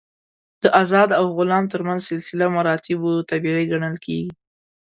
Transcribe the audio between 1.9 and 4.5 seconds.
سلسله مراتبو طبیعي ګڼل کېږي.